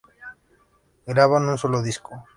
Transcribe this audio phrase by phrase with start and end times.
[1.05, 2.23] Graban un solo disco.